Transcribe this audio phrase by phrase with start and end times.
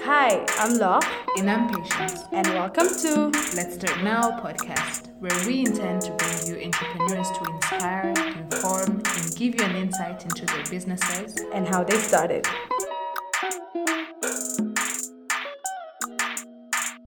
[0.00, 1.00] Hi, I'm Law,
[1.38, 2.24] And I'm Patience.
[2.32, 3.26] and welcome to
[3.56, 9.36] Let's Start Now podcast, where we intend to bring you entrepreneurs to inspire, inform, and
[9.36, 11.36] give you an insight into their businesses.
[11.52, 12.46] and how they started.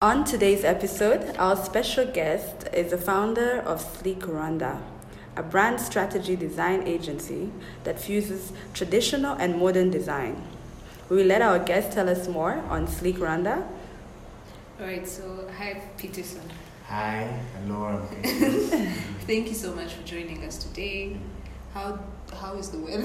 [0.01, 4.81] On today's episode, our special guest is the founder of Sleek Rwanda,
[5.35, 7.51] a brand strategy design agency
[7.83, 10.41] that fuses traditional and modern design.
[11.09, 13.67] We will let our guest tell us more on Sleek Rwanda.
[14.79, 16.43] All right, so hi, Peterson.
[16.87, 18.07] Hi, hello, I'm
[19.27, 21.17] Thank you so much for joining us today.
[21.73, 21.99] How
[22.33, 23.03] how is the weather?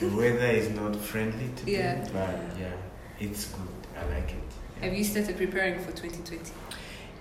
[0.00, 2.08] the weather is not friendly today, Yeah.
[2.12, 2.72] but yeah,
[3.18, 3.68] it's good.
[4.00, 4.43] I like it.
[4.84, 4.90] Yeah.
[4.90, 6.50] Have you started preparing for 2020?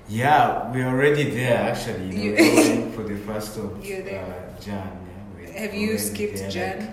[0.09, 2.09] Yeah, we're already there actually.
[2.16, 4.02] You You- know, for the first of You're.
[4.02, 4.92] Uh, Jan.
[5.42, 6.80] Yeah, Have you skipped there, Jan?
[6.80, 6.89] like-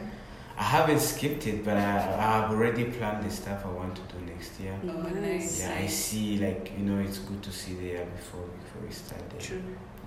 [0.56, 4.02] I haven't skipped it, but I, I have already planned the stuff I want to
[4.14, 4.78] do next year.
[4.84, 5.14] Oh, Nice.
[5.22, 5.60] nice.
[5.60, 6.36] Yeah, I see.
[6.38, 9.22] Like you know, it's good to see the year before before we start.
[9.30, 9.40] There.
[9.40, 9.62] True.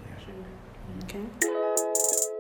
[0.08, 0.24] Yeah.
[0.24, 1.26] True.
[1.26, 2.34] Okay.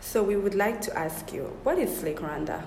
[0.00, 2.62] So we would like to ask you, what is Sleek Rwanda?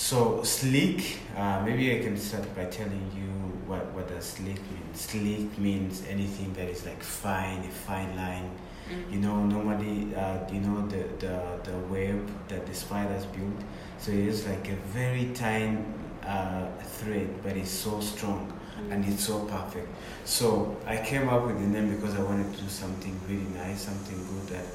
[0.00, 3.30] So sleek, uh, maybe I can start by telling you
[3.66, 4.88] what what does sleek mean.
[4.94, 8.48] Sleek means anything that is like fine, a fine line.
[8.88, 9.12] Mm.
[9.12, 11.36] You know, normally, uh, you know the, the
[11.68, 13.58] the web that the spiders build.
[13.98, 15.78] So it is like a very tiny
[16.24, 16.68] uh,
[16.98, 18.52] thread, but it's so strong
[18.90, 19.88] and it's so perfect.
[20.24, 23.82] So I came up with the name because I wanted to do something really nice,
[23.82, 24.66] something good that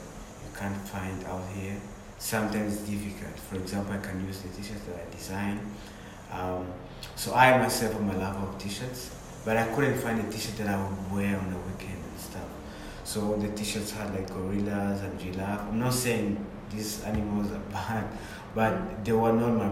[0.43, 1.79] you can't find out here.
[2.23, 3.37] Sometimes it's difficult.
[3.37, 5.59] For example, I can use the t-shirts that I design.
[6.31, 6.65] Um,
[7.17, 9.11] so I myself am a lover of t-shirts,
[9.43, 12.47] but I couldn't find a t-shirt that I would wear on the weekend and stuff.
[13.03, 15.67] So the t-shirts had like gorillas and giraffe.
[15.67, 16.37] I'm not saying
[16.73, 18.05] these animals are bad,
[18.55, 19.69] but they were not my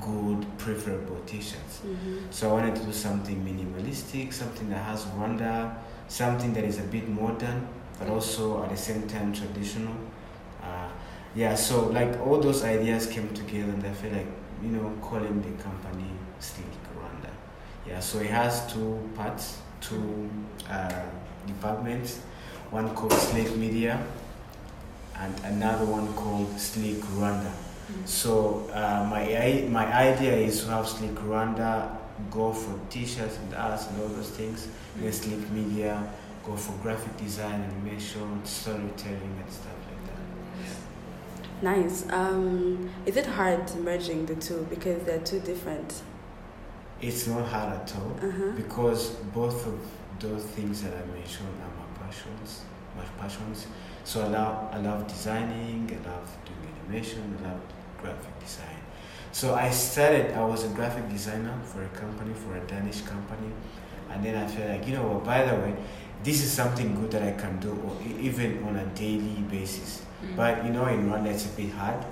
[0.00, 1.82] good preferable t-shirts.
[1.86, 2.32] Mhm.
[2.32, 5.70] So I wanted to do something minimalistic, something that has wonder,
[6.08, 7.68] something that is a bit modern,
[8.00, 9.94] but also at the same time traditional.
[11.34, 14.26] Yeah, so like all those ideas came together, and I feel like
[14.62, 16.10] you know calling the company
[16.40, 17.30] Sleek Rwanda.
[17.86, 20.28] Yeah, so it has two parts, two
[20.68, 21.02] uh,
[21.46, 22.18] departments.
[22.70, 23.98] One called Sleek Media,
[25.18, 27.52] and another one called Sleek Rwanda.
[28.04, 31.96] So uh, my i- my idea is to have Sleek Rwanda
[32.30, 34.68] go for T-shirts and arts and all those things.
[34.96, 35.94] Then Sleek Media
[36.44, 39.80] go for graphic design, animation, storytelling, and stuff.
[41.62, 42.04] Nice.
[42.10, 46.02] Um, is it hard merging the two because they're two different?
[47.00, 48.50] It's not hard at all Uh-huh.
[48.56, 49.78] because both of
[50.18, 52.62] those things that I mentioned are my passions.
[52.96, 53.66] My passions.
[54.04, 55.88] So I love I love designing.
[55.90, 57.22] I love doing animation.
[57.40, 57.60] I love
[58.00, 58.80] graphic design.
[59.30, 60.32] So I started.
[60.36, 63.50] I was a graphic designer for a company, for a Danish company,
[64.10, 65.24] and then I felt like you know what.
[65.24, 65.74] By the way,
[66.24, 70.02] this is something good that I can do, or even on a daily basis.
[70.24, 70.36] Mm.
[70.36, 72.04] But you know, in Rwanda, it's a bit hard.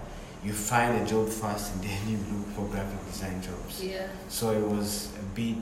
[0.45, 3.85] You find a job first, and then you look for graphic design jobs.
[3.85, 4.09] Yeah.
[4.29, 5.57] So it was a bit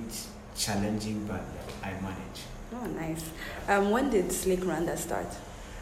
[0.57, 1.43] challenging, but
[1.83, 2.43] I managed.
[2.75, 3.25] Oh, nice.
[3.69, 5.27] Um, when did Slick Rwanda start?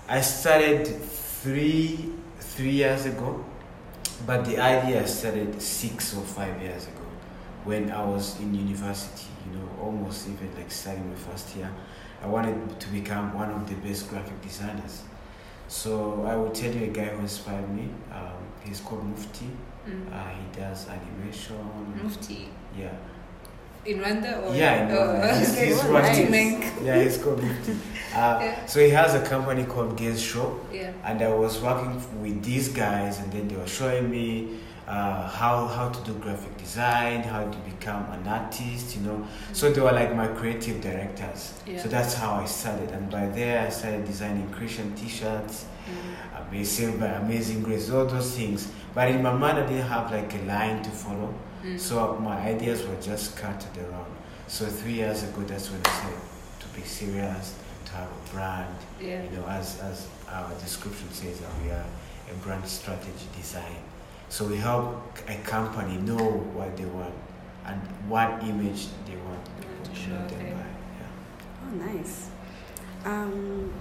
[0.09, 3.45] I started three three years ago,
[4.27, 7.07] but the idea started six or five years ago
[7.65, 9.27] when I was in university.
[9.47, 11.71] You know, almost even like starting my first year.
[12.23, 15.03] I wanted to become one of the best graphic designers.
[15.69, 17.89] So I will tell you a guy who inspired me.
[18.13, 18.33] Um,
[18.65, 19.47] he's called Mufti.
[19.89, 20.13] Mm.
[20.13, 21.57] Uh, he does animation.
[22.03, 22.49] Mufti.
[22.79, 22.93] Yeah.
[23.85, 24.55] In Rwanda or?
[24.55, 25.39] Yeah, in Oh, Rwanda.
[25.39, 25.67] He's- okay.
[25.67, 26.85] he's Oh, Rwandese.
[26.85, 27.77] Yeah, he's called Mufti.
[28.17, 28.65] Uh, Yeah.
[28.67, 30.91] So he has a company called Gaze Show, Yeah.
[31.05, 35.67] and I was working with these guys, and then they were showing me uh, how
[35.67, 39.27] how to do graphic design, how to become an artist, you know.
[39.53, 41.55] So they were like my creative directors.
[41.67, 41.83] Yeah.
[41.83, 46.49] So that's how I started, and by there I started designing Christian T-shirts, Mm.
[46.49, 48.69] Amazing by Amazing Grace, all those things.
[48.95, 51.33] But in my mind, I didn't have like a line to follow.
[51.65, 51.79] Mm.
[51.79, 54.11] So my ideas were just scattered around.
[54.49, 56.19] So three years ago, that's when I said
[56.61, 57.55] to be serious,
[57.87, 58.75] to have a brand.
[59.01, 59.23] Yeah.
[59.25, 61.87] You know, as as our description says, that we are
[62.33, 63.83] a brand strategy design.
[64.29, 66.17] So we help a company know
[66.55, 67.15] what they want
[67.65, 69.45] and what image they want
[69.85, 70.67] to show them by.
[70.99, 71.07] Yeah.
[71.65, 72.29] Oh, nice.
[73.05, 73.73] Um,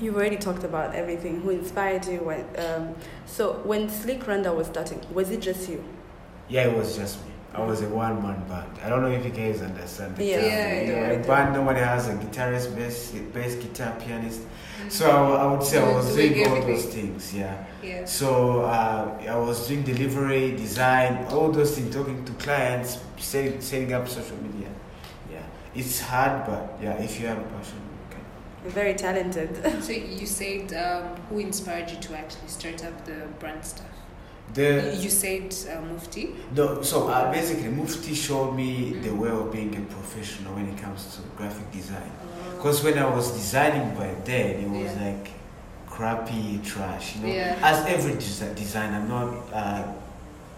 [0.00, 1.40] you've already talked about everything.
[1.42, 2.18] Who inspired you?
[2.20, 2.94] When, um,
[3.26, 5.82] so when Sleek Rwanda was starting, was it just you?
[6.48, 7.32] Yeah, it was just me.
[7.52, 8.78] I was a one man band.
[8.84, 10.16] I don't know if you guys understand.
[10.16, 10.40] The Yeah.
[10.40, 10.50] term.
[10.50, 11.18] Yeah, know, yeah.
[11.20, 14.42] a band normally has a guitarist, bass, bass guitar, pianist.
[14.88, 16.74] So I, I would say I was doing doing all everything.
[16.74, 17.34] those things.
[17.34, 17.64] Yeah.
[17.82, 18.04] Yeah.
[18.04, 23.92] So uh, I was doing delivery, design, all those things, talking to clients, setting, setting
[23.92, 24.68] up social media.
[25.32, 25.42] Yeah,
[25.74, 28.24] it's hard, but yeah, if you have a passion, you can.
[28.64, 29.50] You're very talented.
[29.82, 33.86] So you said um, who inspired you to actually start up the brand stuff?
[34.54, 36.34] The You said uh, Mufti.
[36.56, 39.02] no, so uh, basically, Mufti showed me Mm.
[39.04, 42.10] the way of being a professional when it comes to graphic design.
[42.56, 45.04] Because when I was designing by then, it was Yeah.
[45.06, 45.30] like
[45.88, 47.32] crappy trash, you know.
[47.34, 47.58] Yeah.
[47.62, 49.82] As every desi- designer, I'm not uh,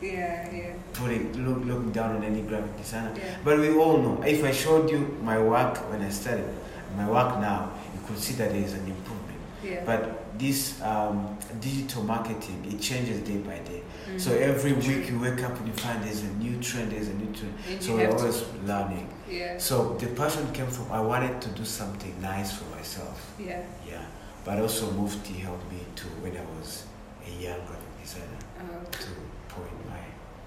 [0.00, 3.12] yeah, yeah, putting look, looking down on any graphic designer.
[3.17, 3.37] yeah.
[3.44, 6.49] But we all know, if I showed you my work when I started,
[6.97, 9.39] my work now, you could see that there is an improvement.
[9.62, 9.83] yeah.
[9.85, 13.81] But this um, digital marketing, it changes day by day.
[14.19, 17.14] So every week you wake up and you find there's a new trend, there's a
[17.14, 17.55] new trend.
[17.69, 19.09] And So we're have to- always learning.
[19.29, 23.19] yeah, So the passion came from I wanted to do something nice for myself.
[23.38, 23.62] yeah.
[23.88, 24.05] Yeah.
[24.44, 26.85] But also Mufti helped me to when I was
[27.26, 29.09] a young graphic designer Uh, to
[29.55, 29.99] point my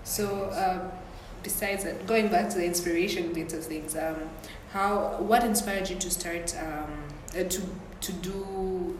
[0.03, 0.91] so um,
[1.43, 4.29] besides that, going back to the inspiration bit of things, um,
[4.71, 6.91] how what inspired you to start um,
[7.39, 7.61] uh, to
[8.01, 8.35] to do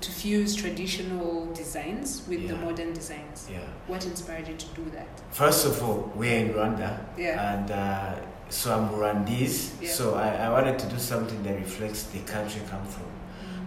[0.01, 3.47] to fuse traditional designs with the modern designs?
[3.51, 3.59] yeah.
[3.87, 5.07] What inspired you to do that?
[5.31, 7.05] First of all, we're in Rwanda.
[7.17, 7.53] Yeah.
[7.53, 8.15] And uh,
[8.49, 9.81] so I'm Rwandese.
[9.81, 9.89] Yeah.
[9.91, 13.05] So I, I wanted to do something that reflects the country I come from.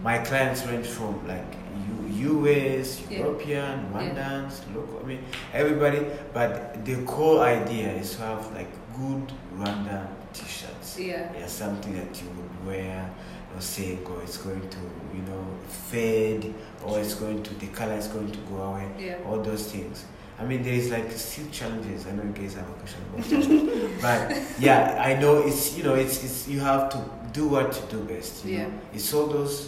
[0.03, 1.45] My clients range from like
[2.15, 3.19] U- US, Yeah.
[3.19, 5.23] European, Rwandans, local, I mean,
[5.53, 6.05] everybody.
[6.33, 10.99] But the core idea is to have like good Rwanda t-shirts.
[10.99, 11.31] Yeah.
[11.37, 13.09] Yeah, something that you would wear,
[13.59, 14.77] or saying, oh, it's going to,
[15.13, 16.53] you know, fade,
[16.85, 19.17] or it's going to, the color is going to go away Yeah.
[19.27, 20.05] all those things.
[20.39, 22.07] I mean, there is like still challenges.
[22.07, 25.83] I know you guys have a question about that, but yeah, I know it's you
[25.83, 26.97] know it's it's you have to
[27.33, 28.45] do what you do best.
[28.45, 28.67] You Yeah.
[28.67, 28.73] know?
[28.93, 29.67] it's all those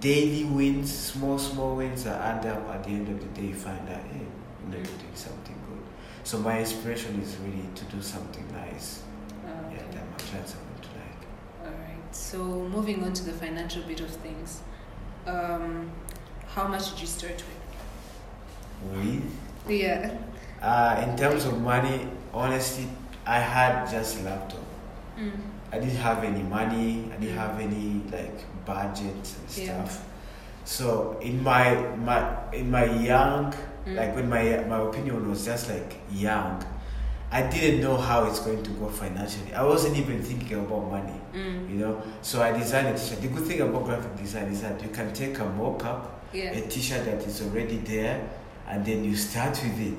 [0.00, 2.68] daily wins, small small wins that add up.
[2.74, 4.26] At the end of the day, you find out hey,
[4.62, 5.82] you know, you're doing something good.
[6.24, 9.00] So my inspiration is really to do something nice.
[9.42, 11.20] Uh, Yeah, that my clients are going to like.
[11.64, 12.01] All right.
[12.12, 14.60] So moving on to the financial bit of things,
[15.26, 15.90] um,
[16.46, 18.96] how much did you start with?
[18.96, 19.22] With
[19.68, 20.10] Yeah.
[20.60, 22.88] uh, in terms of money, honestly,
[23.26, 24.60] I had just a laptop.
[25.18, 25.32] Mm.
[25.72, 27.10] I didn't have any money.
[27.12, 29.84] I didn't have any like budget and Yeah.
[29.84, 30.04] stuff.
[30.64, 32.20] So in my my
[32.52, 33.52] in my young
[33.86, 33.96] Mm.
[33.96, 36.62] like when my my opinion was just like young,
[37.34, 39.54] I didn't know how it's going to go financially.
[39.54, 41.70] I wasn't even thinking about money, Mm.
[41.70, 42.02] you know.
[42.20, 43.22] So I designed a t-shirt.
[43.22, 46.50] The good thing about graphic design is that you can take a mock-up, Yeah.
[46.52, 48.20] a t-shirt that is already there,
[48.68, 49.94] and then you start with it.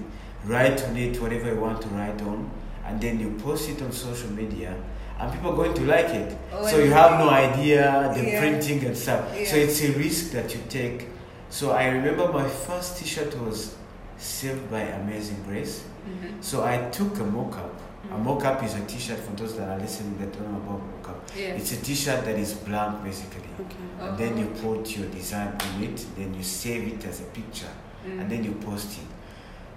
[0.45, 2.49] Write on it whatever you want to write on,
[2.85, 4.75] and then you post it on social media,
[5.19, 6.37] and people are going to like it.
[6.53, 8.39] Oh, so you have no idea the Yeah.
[8.41, 9.21] printing and stuff.
[9.47, 11.07] So it's a risk that you take.
[11.49, 13.73] So I remember my first T-shirt was
[14.19, 15.81] saved by Amazing Grace.
[16.05, 16.41] Mhm.
[16.43, 17.73] So I took a mock-up.
[18.11, 18.23] A Mhm.
[18.23, 21.21] mock-up is a T-shirt for those that are listening that don't know about mock-up.
[21.37, 21.55] Yeah.
[21.55, 23.49] It's a T-shirt that is blank basically.
[23.59, 23.77] Okay.
[24.01, 24.75] And then you Uh-huh.
[24.75, 27.71] put your design on it, then you save it as a picture,
[28.05, 28.19] Mm.
[28.21, 29.07] and then you post it.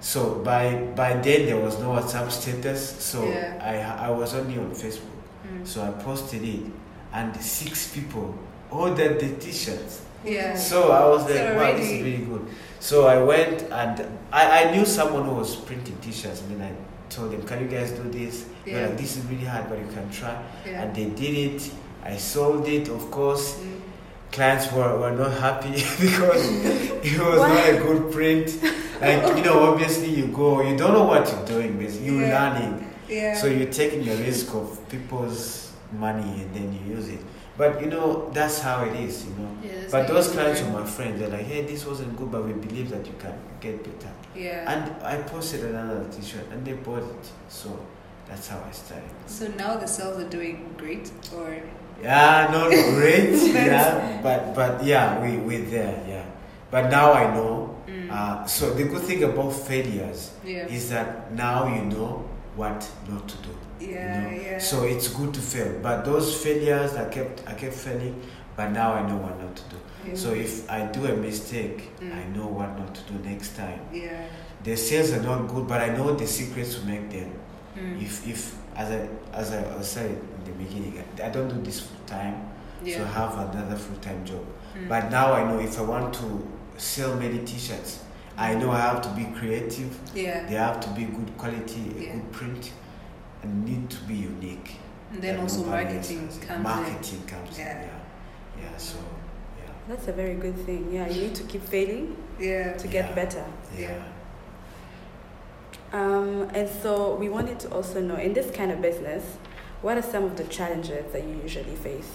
[0.00, 3.58] So by by then there was no WhatsApp status, so Yeah.
[3.62, 5.22] I I was only on Facebook.
[5.46, 5.64] Mm.
[5.66, 6.64] So I posted it,
[7.12, 8.34] and six people
[8.70, 10.00] ordered the T-shirts.
[10.26, 10.56] Yeah.
[10.56, 12.46] So I was like, So wow, this is really good.
[12.80, 16.72] So I went and I, I knew someone who was printing T-shirts, and then I
[17.10, 18.46] told them, can you guys do this?
[18.64, 18.86] They're Yeah.
[18.88, 20.36] like, this is really hard, but you can try.
[20.66, 20.82] Yeah.
[20.82, 21.70] And they did it.
[22.04, 23.54] I sold it, of course.
[23.54, 23.80] Mm.
[24.32, 26.44] Clients were, were not happy because
[27.10, 28.62] it was not a good print.
[29.00, 32.06] Like, you know, obviously you go, you don't know what you're doing, basically.
[32.06, 32.52] You're Yeah.
[32.52, 32.90] learning.
[33.08, 33.34] Yeah.
[33.36, 37.20] So you're taking the risk of people's money and then you use it.
[37.56, 39.56] But you know, that's how it is, you know.
[39.62, 41.20] Yeah, but those clients were my friends.
[41.20, 44.12] They're like, hey, this wasn't good, but we believe that you can get better.
[44.34, 44.70] Yeah.
[44.70, 47.32] And I posted another t shirt and they bought it.
[47.48, 47.78] So
[48.28, 49.08] that's how I started.
[49.26, 51.56] so now the sales are doing great, or
[52.02, 53.32] Yeah, no, no, great.
[53.54, 56.04] Yeah, but but yeah, we we're there.
[56.06, 56.26] Yeah,
[56.70, 57.74] but now I know.
[57.86, 58.10] Mm.
[58.10, 60.66] Uh, so the good thing about failures yeah.
[60.66, 63.54] is that now you know what not to do.
[63.80, 64.30] You Yeah, know.
[64.30, 64.58] yeah.
[64.58, 65.78] So it's good to fail.
[65.82, 68.20] But those failures, I kept I kept failing,
[68.56, 69.76] but now I know what not to do.
[70.08, 70.14] Yeah.
[70.14, 72.12] So if I do a mistake, Mm.
[72.14, 73.80] I know what not to do next time.
[73.92, 74.26] yeah.
[74.64, 77.30] The sales are not good, but I know the secrets to make them.
[77.78, 78.02] Mm.
[78.02, 82.04] If if as I as I said in the beginning, I don't do this full
[82.06, 82.34] time,
[82.82, 82.96] yeah.
[82.98, 84.44] so I have another full time job.
[84.76, 84.88] Mm.
[84.88, 86.46] But now I know if I want to
[86.78, 88.00] sell many T-shirts,
[88.38, 89.90] I know I have to be creative.
[90.14, 90.46] yeah.
[90.48, 92.12] They have to be good quality, a Yeah.
[92.14, 92.70] good print.
[93.46, 94.76] Need to be unique.
[95.12, 96.38] And then that also marketing has.
[96.38, 97.80] comes Marketing comes Yeah.
[97.82, 97.88] in.
[97.88, 98.70] Yeah.
[98.70, 98.76] Yeah.
[98.76, 98.98] So.
[99.58, 99.70] Yeah.
[99.88, 100.90] That's a very good thing.
[100.92, 102.16] Yeah, you need to keep failing.
[102.38, 102.74] Yeah.
[102.74, 103.14] to get Yeah.
[103.14, 103.44] better.
[103.76, 103.88] Yeah.
[103.90, 104.02] Yeah.
[105.92, 109.24] Um, and so we wanted to also know in this kind of business,
[109.82, 112.10] what are some of the challenges that you usually face?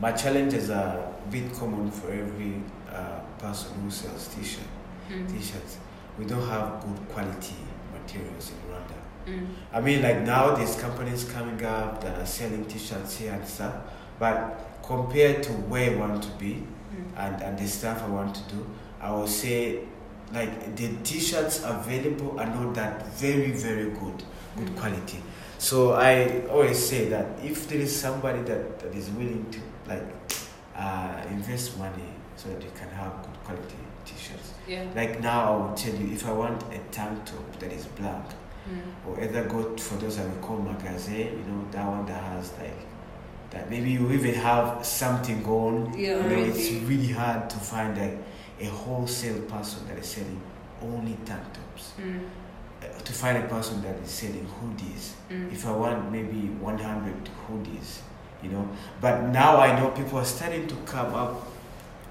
[0.00, 2.60] My challenges are a bit common for every
[2.92, 4.64] uh, person who sells t-shirt,
[5.10, 5.28] Mm.
[5.30, 5.78] t-shirts.
[6.18, 7.56] We don't have good quality
[7.92, 8.93] materials in Rwanda.
[9.26, 9.46] Mm.
[9.72, 13.74] I mean, like now there's companies coming up that are selling t-shirts here and stuff,
[14.18, 16.62] but compared to where I want to be
[16.94, 17.06] Mm.
[17.16, 18.66] and, and the stuff I want to do,
[19.00, 19.80] I would say
[20.32, 24.22] like the t-shirts available are not that very, very good,
[24.56, 24.76] good Mm.
[24.78, 25.20] quality.
[25.58, 30.04] So I always say that if there is somebody that, that is willing to like
[30.76, 34.52] uh, invest money so that you can have good quality t-shirts.
[34.68, 34.84] Yeah.
[34.94, 38.24] Like now I will tell you if I want a tank top that is black,
[38.68, 39.06] Mm.
[39.06, 42.50] or either go for those that we call magazine, you know, that one that has
[42.58, 42.78] like
[43.50, 45.92] that maybe you even have something going.
[45.98, 48.16] Yeah, You know, it's really hard to find like
[48.60, 50.40] a wholesale person that is selling
[50.82, 51.92] only tank tops.
[52.00, 52.26] Mm.
[52.82, 55.12] Uh, to find a person that is selling hoodies.
[55.30, 55.52] Mm.
[55.52, 58.00] If I want maybe 100 hoodies,
[58.42, 58.66] you know.
[59.00, 61.46] But now I know people are starting to come up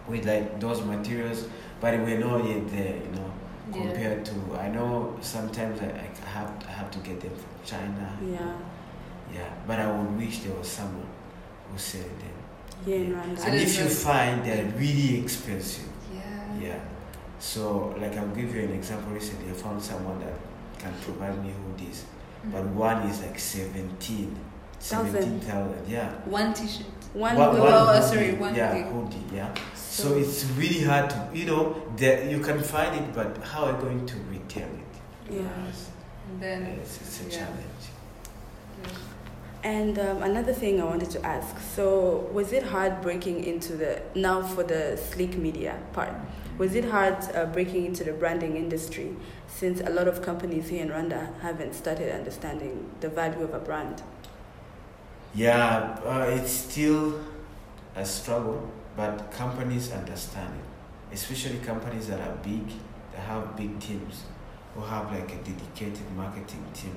[0.07, 1.47] with like those materials,
[1.81, 3.33] but we're not yet there, you know
[3.71, 3.81] Yeah.
[3.81, 5.85] compared to I know sometimes I,
[6.25, 8.17] I have I have to get them from China.
[8.21, 8.53] Yeah,
[9.33, 11.07] Yeah, but I would wish there was someone
[11.71, 12.37] who sell them.
[12.85, 13.35] here in Yeah.
[13.35, 16.59] So And if you find they're really expensive, Yeah.
[16.67, 16.79] yeah.
[17.39, 19.13] So like I'll give you an example.
[19.13, 20.33] Recently, I found someone that
[20.77, 21.99] can provide me hoodies,
[22.45, 22.51] Mm.
[22.51, 23.39] but one is like
[24.83, 25.39] 17.
[25.39, 25.41] Thousand.
[25.41, 26.11] 17,000, yeah.
[26.25, 26.85] One t-shirt.
[27.13, 27.61] One, One- hoodie.
[27.61, 28.89] one Oh, hoodie, sorry, one yeah, hoodie.
[29.15, 29.53] hoodie, yeah.
[29.75, 33.65] So So- it's really hard to, you know, that you can find it, but how
[33.65, 35.33] are you going to retail it?
[35.35, 35.41] Yeah.
[35.65, 35.89] Yes.
[36.29, 36.61] And then.
[36.81, 37.37] It's, it's a yeah.
[37.37, 37.83] challenge.
[39.63, 44.01] And um, another thing I wanted to ask so, was it hard breaking into the
[44.13, 46.11] now for the sleek media part?
[46.57, 49.15] Was it hard uh, breaking into the branding industry
[49.47, 53.59] since a lot of companies here in Rwanda haven't started understanding the value of a
[53.59, 54.01] brand?
[55.33, 57.19] Yeah, uh, it's still
[57.95, 62.67] a struggle, but companies understand it, especially companies that are big,
[63.11, 64.23] that have big teams,
[64.75, 66.95] who have like a dedicated marketing team.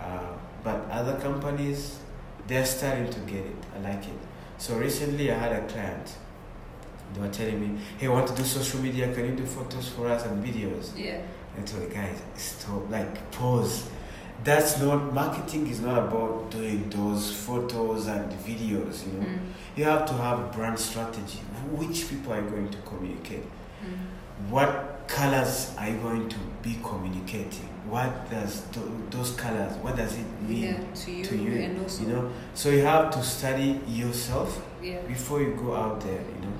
[0.00, 0.32] Uh,
[0.64, 1.98] but other companies,
[2.46, 3.56] they're starting to get it.
[3.76, 4.18] I like it.
[4.56, 6.14] So recently, I had a client.
[7.14, 9.12] They were telling me, "Hey, want to do social media.
[9.14, 11.20] Can you do photos for us and videos?" Yeah.
[11.56, 13.88] I told the guys, stop, like, pause.
[14.44, 19.26] That's not, marketing is not about doing those photos and videos, you know.
[19.26, 19.38] Mm.
[19.76, 21.38] You have to have brand strategy.
[21.72, 23.42] Which people are you going to communicate?
[23.44, 24.50] Mm.
[24.50, 27.68] What colors are you going to be communicating?
[27.90, 30.80] What does th- those colors, what does it mean Yeah.
[30.94, 31.52] To you, to you?
[31.62, 32.02] and also.
[32.02, 35.00] You know, so you have to study yourself Yeah.
[35.08, 36.52] before you go out there, you know.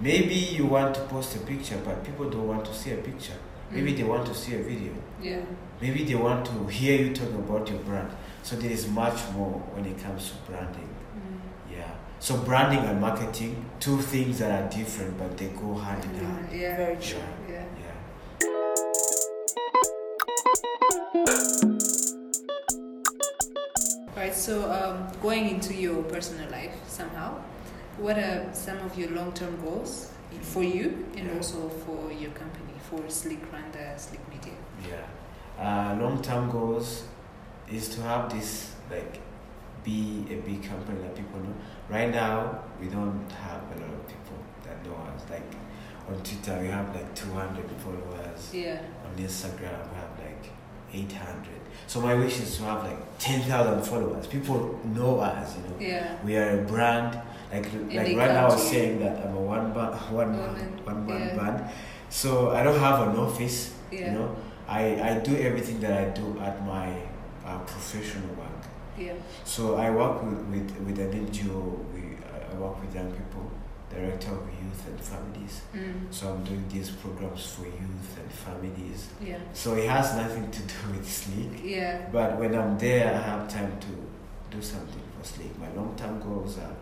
[0.00, 3.32] Maybe you want to post a picture, but people don't want to see a picture.
[3.70, 3.96] Maybe Mm.
[3.96, 4.92] they want to see a video.
[5.20, 5.40] Yeah.
[5.80, 8.10] Maybe they want to hear you talk about your brand.
[8.42, 10.88] So there is much more when it comes to branding.
[11.14, 11.72] Mm.
[11.76, 11.90] Yeah.
[12.18, 16.48] So branding and marketing, two things that are different, but they go hand in hand.
[16.52, 16.76] Yeah.
[16.76, 17.18] Very true.
[17.48, 17.64] Yeah.
[17.78, 19.36] Yeah.
[24.16, 24.34] Right.
[24.34, 27.38] So, um, going into your personal life somehow,
[27.98, 30.10] what are some of your long-term goals
[30.42, 31.36] for you and Yeah.
[31.36, 34.54] also for your company, for Slick Rwanda, Slick Media?
[34.88, 35.04] Yeah.
[35.58, 37.04] Uh, long-term goals
[37.70, 39.18] is to have this like
[39.84, 41.54] be a big company that people know.
[41.88, 45.22] Right now, we don't have a lot of people that know us.
[45.30, 45.50] Like
[46.08, 48.50] on Twitter, we have like 200 followers.
[48.52, 48.80] Yeah.
[49.04, 50.50] on Instagram we have like
[50.92, 51.48] 800
[51.86, 56.16] so my wish is to have like 10,000 followers people know us you know Yeah.
[56.24, 57.20] we are a brand
[57.52, 61.06] like like right now I was saying that I'm a one ba- one man one
[61.06, 61.36] man yeah.
[61.36, 61.70] band
[62.08, 64.12] so I don't have an office Yeah.
[64.12, 64.36] you know
[64.68, 64.80] I
[65.10, 66.88] I do everything that I do at my
[67.44, 68.62] uh, professional work
[68.98, 69.14] Yeah.
[69.44, 71.60] so I work with with, with an NGO
[71.94, 72.02] we
[72.52, 73.50] I work with young people
[73.94, 76.06] director of youth and families Mm.
[76.10, 79.38] so I'm doing these programs for youth and families Yeah.
[79.52, 81.52] so it has nothing to do with Sleek.
[81.64, 82.08] Yeah.
[82.12, 83.92] But when I'm there, I have time to
[84.56, 85.52] do something for Sleek.
[85.58, 86.74] My long term goals are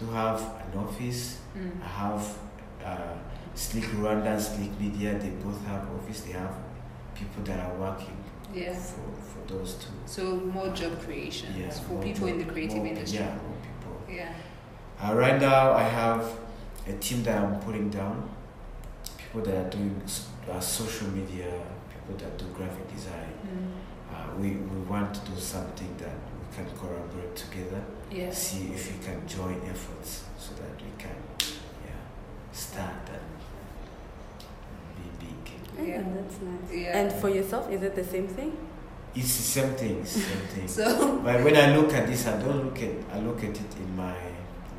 [0.00, 1.38] to have an office.
[1.56, 1.70] Mm.
[1.84, 2.24] I have
[2.84, 3.14] uh,
[3.54, 5.10] Sleek Rwanda and Sleek Media.
[5.18, 6.20] They both have office.
[6.22, 6.54] They have
[7.18, 8.16] people that are working
[8.54, 8.74] Yeah.
[8.74, 9.92] for, for those two.
[10.06, 13.18] So more job creation Yeah, for people in the creative more- industry.
[13.20, 13.96] Yeah, more people.
[14.18, 14.32] Yeah.
[15.02, 16.22] Uh, right now, I have
[16.86, 18.28] a team that I'm putting down.
[19.18, 20.00] People that are doing
[20.50, 21.50] uh, social media.
[21.92, 23.32] People that do graphic design.
[23.44, 23.70] Mm.
[24.14, 28.30] uh, we, we want to do something that we can collaborate together, Yeah.
[28.32, 31.14] see if we can join efforts so that we can
[31.86, 32.00] yeah,
[32.52, 33.20] start big.
[35.78, 36.02] Yeah, Yeah.
[36.16, 36.72] that's nice.
[36.72, 36.98] Yeah.
[36.98, 38.56] And for yourself, is it the same thing?
[39.14, 40.68] It's the same thing, it's the same thing.
[40.68, 43.72] So But when I look at this, I don't look at I look at it
[43.82, 44.14] in my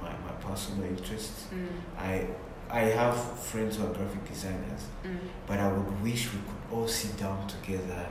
[0.01, 1.47] my, my personal interests.
[1.53, 2.27] Mm, I
[2.69, 6.87] I have friends who are graphic designers, mm, but I would wish we could all
[6.87, 8.05] sit down together,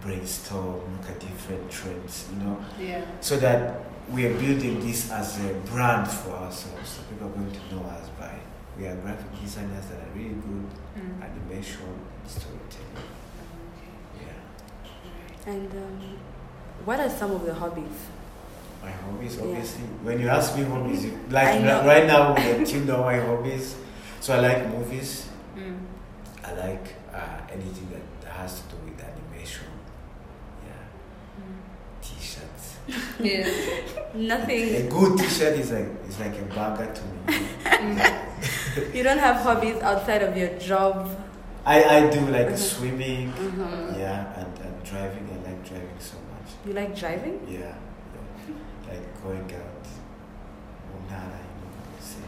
[0.00, 3.04] brainstorm, look at different trends, you know, yeah.
[3.20, 3.80] so that
[4.12, 6.88] we are building this as a brand for ourselves.
[6.88, 8.32] So people are going to know us by
[8.78, 10.66] we are graphic designers that are really good
[10.96, 11.20] Mm.
[11.22, 11.92] animation,
[12.28, 13.08] storytelling.
[14.20, 15.52] Yeah.
[15.52, 16.18] And um,
[16.84, 17.98] what are some of the hobbies?
[18.82, 19.42] My hobbies, Yeah.
[19.44, 19.82] obviously.
[20.02, 23.76] When you ask me hobbies, you- like right now, we you know my hobbies.
[24.20, 25.28] So I like movies.
[25.56, 25.78] Mm.
[26.44, 29.66] I like uh, anything that, that has to do with animation.
[30.66, 32.02] Yeah, Mm.
[32.02, 32.76] t-shirts.
[33.20, 33.48] Yeah.
[34.14, 34.74] Nothing.
[34.86, 37.02] A good t-shirt is like is like a burger to
[37.32, 37.46] me.
[37.66, 38.94] Mm.
[38.94, 41.10] You don't have hobbies outside of your job.
[41.66, 42.58] I, I do like Mhm.
[42.58, 43.32] swimming.
[43.32, 43.98] Mhm.
[43.98, 45.28] Yeah, and, and driving.
[45.34, 46.48] I like driving so much.
[46.66, 47.40] You like driving?
[47.48, 48.92] Yeah, yeah.
[48.92, 49.84] like going out.
[50.94, 52.18] Unara, you know, say.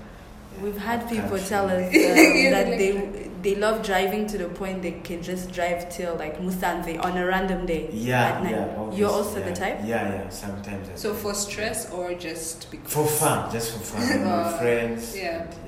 [0.57, 2.93] Yeah, We've had out people tell us um, that like they
[3.41, 7.25] they love driving to the point they can just drive till like Musanze on a
[7.25, 7.89] random day.
[7.93, 8.51] Yeah, at night.
[8.53, 8.91] yeah.
[8.93, 9.49] You're also yeah.
[9.49, 9.79] the type.
[9.85, 10.29] Yeah, yeah.
[10.31, 10.89] Sometimes.
[10.89, 11.19] I So do.
[11.21, 12.93] for stress or just because?
[12.93, 14.01] For fun, just for fun.
[14.09, 15.17] with my friends.
[15.17, 15.43] yeah.
[15.43, 15.61] and yeah,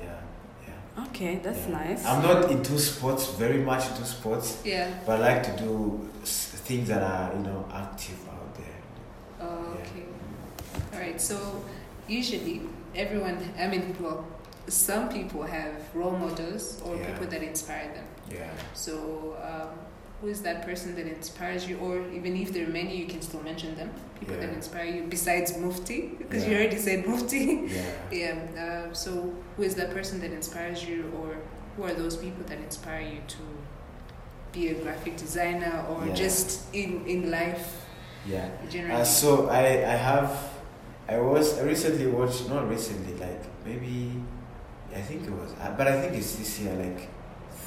[0.97, 1.77] Okay, that's Yeah.
[1.77, 2.05] nice.
[2.05, 4.89] I'm not into sports, very much into sports, Yeah.
[5.05, 8.79] but I like to do things that are, you know, active out there.
[9.47, 9.81] Oh, Yeah.
[9.81, 10.05] okay.
[10.93, 11.19] All right.
[11.21, 11.63] So
[12.07, 12.61] usually
[12.95, 14.25] everyone, I mean, well,
[14.67, 17.05] some people have role models or Yeah.
[17.07, 18.05] people that inspire them.
[18.29, 18.49] Yeah.
[18.73, 19.69] So um,
[20.21, 21.77] who is that person that inspires you?
[21.79, 23.91] Or even if there are many, you can still mention them.
[24.19, 27.67] People that inspire you besides Mufti, because you already said Mufti.
[27.67, 27.91] Yeah.
[28.11, 28.87] yeah.
[28.89, 31.37] Uh, so who is that person that inspires you, or
[31.75, 33.37] who are those people that inspire you to
[34.51, 36.13] be a graphic designer, or Yeah.
[36.13, 37.85] just in in life
[38.27, 38.49] Yeah.
[38.69, 39.01] generally?
[39.01, 40.31] Uh, so I, I have,
[41.09, 44.21] I was, I recently watched, not recently, like maybe,
[44.95, 47.09] I think it was, uh, but I think it's this year, like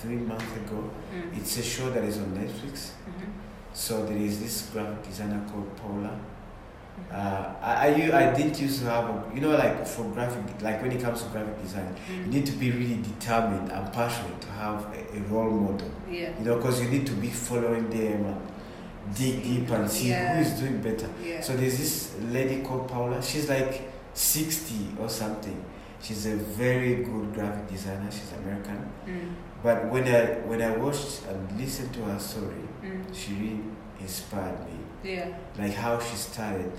[0.05, 0.91] three months ago.
[1.15, 1.39] Mm.
[1.39, 2.91] It's a show that is on Netflix.
[3.09, 3.29] Mhm.
[3.73, 6.11] So there is this graphic designer called Paula.
[6.11, 7.13] Mhm.
[7.13, 10.81] Uh, I, I, I didn't used to have, a, you know, like for graphic, like
[10.83, 12.33] when it comes to graphic design, you Mm.
[12.35, 15.91] need to be really determined and passionate to have a, a role model.
[16.11, 16.31] Yeah.
[16.39, 18.41] You know, because you need to be following them and
[19.17, 20.35] dig deep and see Yeah.
[20.37, 21.09] who is doing better.
[21.23, 21.41] Yeah.
[21.41, 23.21] So there's this lady called Paula.
[23.23, 23.73] She's like
[24.15, 25.59] 60 or something.
[26.05, 28.11] She's a very good graphic designer.
[28.11, 28.79] She's American.
[29.09, 29.33] Mm.
[29.63, 33.01] But when I when I watched and listened to her story, Mm.
[33.15, 33.61] she really
[34.01, 34.77] inspired me.
[35.03, 35.29] Yeah.
[35.59, 36.73] Like how she started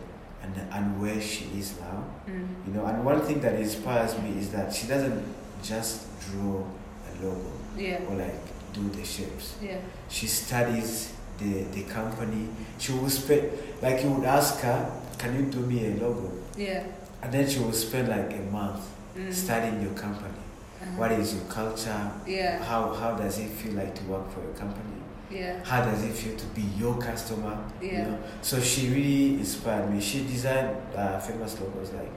[0.43, 2.03] and and where she is now.
[2.29, 2.45] Mm.
[2.67, 5.23] You know, and one thing that inspires me is that she doesn't
[5.63, 6.61] just draw
[7.09, 8.05] a logo Yeah.
[8.07, 8.37] or like
[8.73, 9.55] do the shapes.
[9.59, 9.79] Yeah.
[10.07, 12.49] She studies the the company.
[12.77, 13.49] She will spend
[13.81, 14.79] like you would ask her,
[15.17, 16.83] "Can you do me a logo?" Yeah.
[17.23, 18.85] And then she will spend like a month
[19.17, 19.33] Mm.
[19.33, 20.33] studying your company.
[20.81, 20.99] Uh-huh.
[20.99, 22.11] What is your culture?
[22.27, 22.61] Yeah.
[22.63, 24.97] How how does it feel like to work for your company?
[25.31, 25.63] Yeah.
[25.63, 27.57] How does it feel to be your customer?
[27.81, 28.07] You Yeah.
[28.07, 28.17] know?
[28.41, 29.99] So she really inspired me.
[30.01, 32.11] She designed uh, famous logos like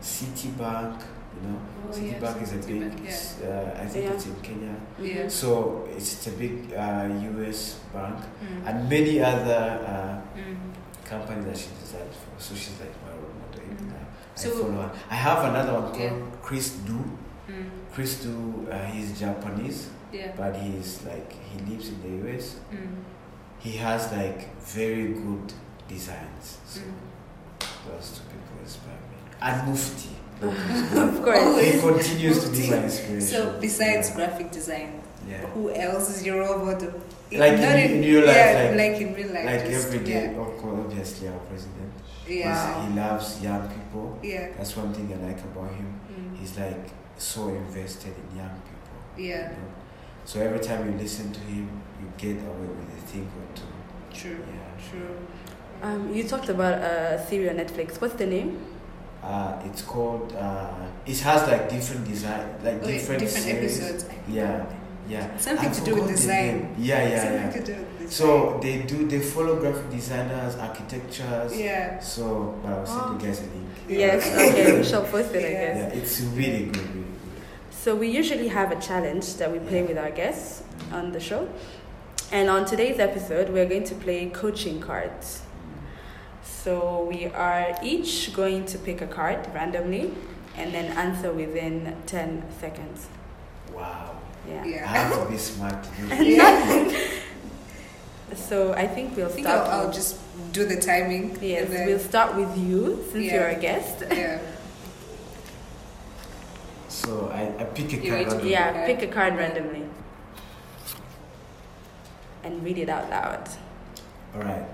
[0.00, 1.00] Citibank.
[1.34, 2.82] You know, Oh, Citibank yes, is a big.
[3.04, 3.48] Yeah.
[3.50, 4.12] Uh, I think Yeah.
[4.14, 4.74] it's in Kenya.
[5.02, 5.28] Yeah.
[5.28, 7.80] So it's a big uh, U.S.
[7.92, 8.68] bank Mm.
[8.68, 9.62] and many other
[9.92, 10.56] uh, Mm.
[11.04, 12.32] companies that she designed for.
[12.40, 13.64] So she's like my role model.
[13.66, 13.90] Mhm.
[13.90, 14.92] Uh, So- I follow her.
[15.10, 16.12] I have another one called Yeah.
[16.42, 16.98] Chris Do.
[17.48, 17.70] Mm.
[17.92, 20.32] Chris Do, uh, he's Japanese, Yeah.
[20.36, 22.56] but he's like he lives in the U.S.
[22.72, 22.96] Mm.
[23.58, 25.52] He has like very good
[25.88, 26.58] designs.
[26.66, 27.66] So Mm.
[27.86, 29.18] those two people inspire me.
[29.40, 30.10] And Mufti.
[30.42, 31.60] of course.
[31.64, 33.20] he continues to be my inspiration.
[33.20, 34.16] So besides yeah.
[34.16, 35.46] graphic design, yeah.
[35.54, 36.92] who else is your role model?
[37.32, 39.44] Like in- in real life, yeah, like- like, in real life.
[39.46, 40.40] like every day, Yeah.
[40.42, 41.92] of course, obviously our president.
[42.28, 42.80] Yeah.
[42.80, 44.18] He's- He loves young people.
[44.22, 44.48] Yeah.
[44.56, 46.00] That's one thing I like about him.
[46.10, 46.38] Mm.
[46.38, 49.24] He's like so invested in young people.
[49.24, 49.50] Yeah.
[49.50, 49.70] you know.
[50.24, 51.68] So every time you listen to him,
[52.00, 54.18] you get away with a thing or two.
[54.18, 54.38] True.
[54.54, 54.90] Yeah.
[54.90, 55.16] True.
[55.82, 58.00] Um, you talked about a series on Netflix.
[58.00, 58.58] What's the name?
[59.22, 60.34] Uh, it's called.
[60.34, 60.70] Uh,
[61.06, 63.80] it has like different design, like yeah, different, different series.
[63.80, 64.04] episodes.
[64.28, 64.64] Yeah,
[65.08, 65.36] yeah.
[65.36, 66.46] Something to do with the design.
[66.58, 66.74] name.
[66.78, 67.50] Yeah, yeah, Something yeah.
[67.52, 68.10] to do with design.
[68.10, 69.06] So they do.
[69.06, 71.58] They follow graphic designers, architectures.
[71.58, 71.98] yeah.
[72.00, 73.68] So, but I'll send you guys a link.
[73.88, 74.24] Yes.
[74.52, 75.44] Okay, we shall post it.
[75.44, 75.76] I guess.
[75.94, 77.04] Yeah, it's really good, really good.
[77.70, 81.48] So we usually have a challenge that we play with our guests on the show.
[82.32, 85.42] And on today's episode, we're going to play coaching cards.
[86.42, 90.14] So we are each going to pick a card randomly
[90.56, 93.06] and then answer within 10 seconds.
[93.74, 94.16] Wow.
[94.48, 94.64] Yeah.
[94.64, 94.84] Yeah.
[94.84, 96.20] I have to be smart to do this.
[98.30, 98.36] Yeah.
[98.36, 99.68] So I think we'll I think start.
[99.68, 100.18] I'll, I'll just
[100.52, 101.38] do the timing.
[101.40, 103.34] yes, then- we'll start with you since Yeah.
[103.34, 104.02] you're a guest.
[104.10, 104.38] yeah.
[106.88, 108.26] So I, I pick a You card.
[108.26, 108.50] randomly.
[108.50, 108.86] Yeah, Okay.
[108.94, 109.84] pick a card randomly
[112.42, 113.48] and read it out loud.
[114.34, 114.66] All right.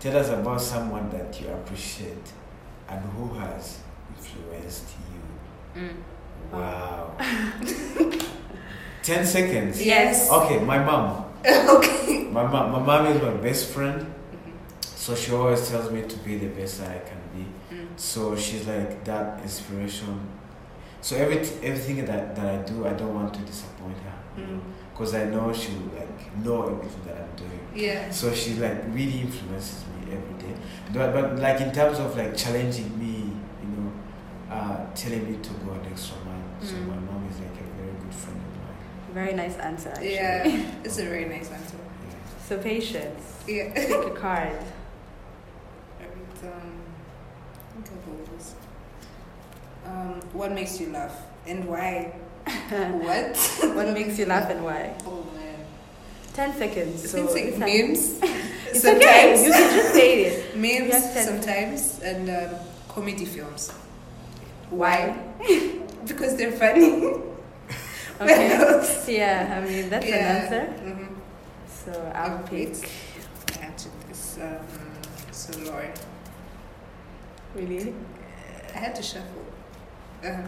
[0.00, 2.32] Tell us about someone that you appreciate
[2.88, 3.78] and who has
[4.16, 4.84] influenced
[5.74, 5.82] you.
[5.82, 5.96] Mm.
[6.52, 7.14] Wow.
[9.04, 9.84] 10 seconds.
[9.84, 10.30] Yes.
[10.30, 11.24] Okay, my mom.
[11.46, 12.24] okay.
[12.32, 14.12] My mom, my mom is my best friend.
[14.80, 17.44] So she always tells me to be the best that I can be.
[17.76, 17.86] Mm.
[17.96, 20.26] So she's like that inspiration.
[21.02, 24.42] So every everything that, that I do, I don't want to disappoint her.
[24.42, 24.60] Mm.
[24.92, 27.60] Because I know she will like know everything that I'm doing.
[27.74, 28.10] Yeah.
[28.10, 30.54] So she like really influences me every day.
[30.94, 33.30] But, but like in terms of like challenging me,
[33.62, 33.92] you know,
[34.50, 36.40] uh, telling me to go an extra mile.
[36.62, 36.88] So Mm.
[36.88, 38.80] my mom is like a very good friend of mine.
[39.14, 40.14] Very nice answer, actually.
[40.14, 40.66] Yeah.
[40.84, 41.76] It's a very nice answer.
[42.48, 43.22] So patience.
[43.46, 43.72] Yeah.
[43.72, 44.48] Pick a card.
[46.00, 46.72] Alright, um,
[47.78, 48.54] I think I'll this.
[49.86, 51.14] Um, what makes you laugh
[51.46, 52.12] and why?
[53.06, 53.36] what?
[53.76, 54.96] what makes you laugh and why?
[55.06, 55.64] Oh man.
[56.32, 57.08] 10 seconds.
[57.08, 58.18] So It's like this memes.
[58.74, 59.44] It's okay.
[59.44, 60.56] You can just say it.
[60.56, 63.70] memes sometimes and um, comedy films.
[64.70, 65.16] Why?
[66.04, 67.14] Because they're funny.
[68.20, 68.50] Okay.
[69.08, 70.64] Yeah, I mean, that's an answer.
[70.82, 71.14] hmm
[71.68, 72.74] So I'll pick.
[73.52, 74.38] I had to this.
[74.40, 74.56] Um,
[75.30, 75.92] so Lord,
[77.54, 77.94] Really?
[78.74, 79.44] I had to shuffle.
[80.24, 80.42] Uh-huh.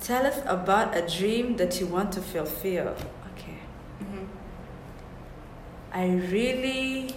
[0.00, 2.88] Tell us about a dream that you want to fulfill.
[3.34, 3.58] Okay.
[4.00, 4.24] hmm
[5.92, 7.14] I really,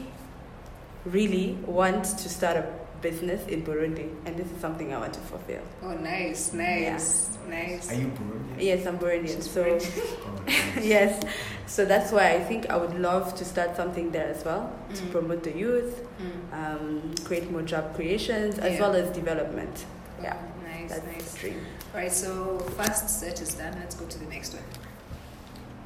[1.06, 2.66] really want to start a
[3.02, 5.62] business in Burundi, and this is something I want to fulfill.
[5.84, 7.90] Oh, nice, nice, nice.
[7.92, 8.56] Are you Burundian?
[8.60, 10.18] Yes, I'm Burundian, She's so Burundian.
[10.78, 11.22] Oh, yes,
[11.68, 15.02] so that's why I think I would love to start something there as well to
[15.02, 15.12] Mm.
[15.12, 16.54] promote the youth, Mm.
[16.60, 18.82] um, create more job creations as Yeah.
[18.82, 19.86] well as development.
[20.20, 21.32] Oh, Yeah, nice, That's nice.
[21.34, 21.60] the dream.
[21.94, 23.74] Right, so first set is done.
[23.80, 24.64] Let's go to the next one.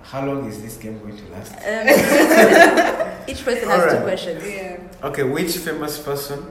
[0.04, 1.54] How long is this game going to last?
[1.54, 1.88] Um,
[3.28, 4.44] each person has two questions.
[4.48, 4.78] Yeah.
[5.10, 6.46] Okay, which famous person.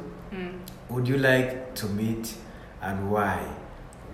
[0.89, 2.35] Would you like to meet
[2.83, 3.41] and why?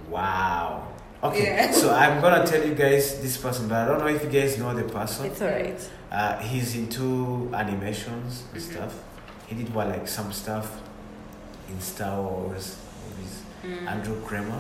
[0.09, 0.87] Wow.
[1.23, 1.71] Okay, Yeah.
[1.73, 4.59] so I'm gonna tell you guys this person, but I don't know if you guys
[4.59, 5.27] know the person.
[5.27, 5.79] It's alright.
[6.11, 8.73] Uh, he's into animations and Mhm.
[8.73, 8.95] stuff.
[9.47, 10.67] He did what like some stuff
[11.69, 13.43] in Star Wars movies.
[13.65, 13.87] Mm.
[13.89, 14.59] Andrew Kramer.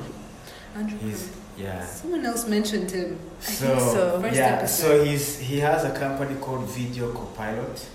[0.76, 1.74] Andrew He's Kramer.
[1.80, 1.86] yeah.
[1.86, 3.18] Someone else mentioned him.
[3.40, 4.20] I think so.
[4.20, 4.82] First yeah, episode.
[4.98, 7.86] so he's he has a company called Video Copilot.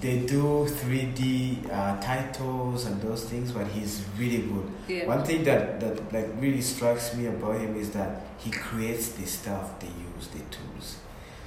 [0.00, 4.70] They do 3D uh, titles and those things, but he's really good.
[4.88, 5.06] Yeah.
[5.06, 9.24] One thing that, that like really strikes me about him is that he creates the
[9.26, 10.96] stuff they use, the tools.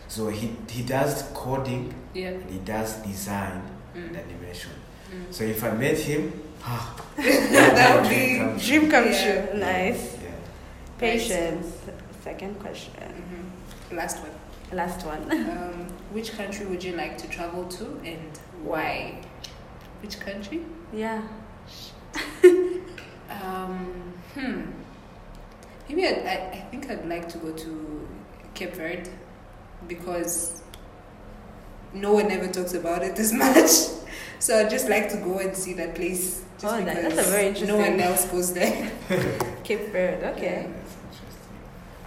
[0.08, 2.30] So he he does coding Yeah.
[2.30, 3.62] and he does design
[3.94, 4.20] and Mm.
[4.26, 4.72] animation.
[5.14, 5.32] Mm.
[5.32, 6.34] So if I met him,
[6.66, 9.22] ah, That would be- dream come Dream come Yeah.
[9.22, 9.60] true.
[9.60, 10.18] Nice.
[10.24, 10.30] Yeah.
[10.98, 11.68] Patience.
[12.24, 12.94] Second question.
[12.98, 13.96] Mhm.
[13.98, 14.32] Last one.
[14.71, 15.32] Last one.
[15.32, 19.19] Um, which country would you like to travel to and why?
[20.01, 20.62] Which country?
[20.93, 21.21] Yeah.
[23.29, 24.62] Um, hmm.
[25.88, 28.08] Maybe I'd, I, I think I'd like to go to
[28.55, 29.10] Cape Verde
[29.88, 30.63] because
[31.93, 33.69] no one ever talks about it as much.
[34.39, 36.43] So I'd just like to go and see that place.
[36.60, 37.67] Just Oh, that- because that's a very interesting.
[37.69, 38.91] No one else goes there.
[39.63, 40.25] Cape Verde.
[40.25, 40.67] Okay.
[40.73, 41.58] That's interesting.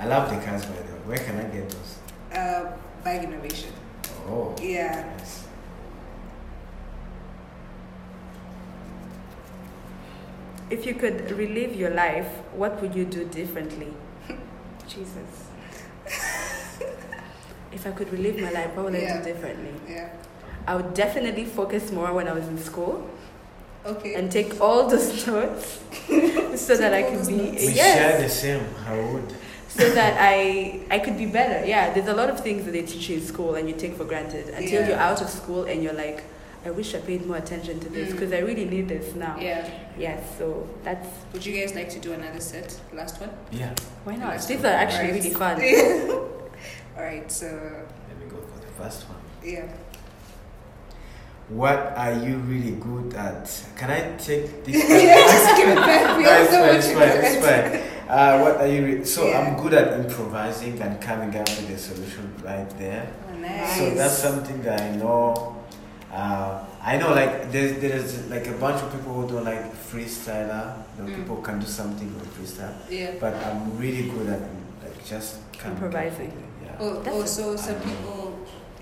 [0.00, 0.98] I love the cars by the way.
[1.06, 1.98] Where can I get those?
[2.34, 2.72] Uh,
[3.04, 3.72] bag innovation.
[4.28, 4.54] Oh.
[4.60, 5.04] Yeah.
[5.18, 5.44] Nice.
[10.70, 13.92] If you could relive your life, what would you do differently?
[14.88, 15.46] Jesus.
[17.72, 19.72] if I could relive my life, what would I do differently?
[19.88, 20.08] Yeah.
[20.66, 23.08] I would definitely focus more when I was in school
[23.84, 24.14] Okay.
[24.14, 25.80] and take all those notes
[26.56, 27.66] so that I Take all could be notes.
[27.66, 28.64] We yes, share the same.
[28.86, 29.34] I would.
[29.76, 31.64] So that I I could be better.
[31.66, 33.94] Yeah, there's a lot of things that they teach you in school and you take
[33.96, 34.88] for granted until Yeah.
[34.88, 36.22] you're out of school and you're like,
[36.64, 38.12] I wish I paid more attention to this Mm.
[38.12, 39.36] because I really need this now.
[39.40, 39.66] yeah.
[39.98, 42.68] Yes, so that's Would you guys like to do another set?
[42.92, 43.30] Last one?
[43.50, 43.72] Yeah.
[44.04, 44.28] why not?
[44.28, 44.66] Last These one.
[44.72, 45.24] are actually Alright.
[45.24, 45.56] really fun.
[46.96, 49.18] Alright, so Let me go for the first one.
[49.44, 49.66] yeah.
[51.48, 53.44] What are you really good at?
[53.76, 54.76] Can I take this?
[54.88, 56.16] yeah, just give it back.
[56.16, 57.78] We No, it's also want you fine, to it's answer.
[57.78, 58.01] fine.
[58.12, 58.84] Uh, what are you?
[58.84, 59.40] Re- so Yeah.
[59.40, 63.04] I'm good at improvising and coming up with a solution right there.
[63.30, 63.78] Oh, nice.
[63.78, 65.56] So that's something that I know
[66.12, 70.64] uh, I know like there's there's like a bunch of people who don't like freestyler.
[70.98, 71.16] You know, Mm.
[71.16, 73.12] people can do something with freestyle, Yeah.
[73.18, 74.40] but I'm really good at
[74.84, 76.32] like just kind of Improvising.
[76.36, 76.76] get- Yeah.
[76.84, 78.20] Oh, That's- also, some people